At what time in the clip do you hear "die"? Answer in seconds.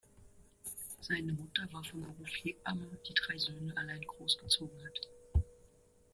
3.07-3.13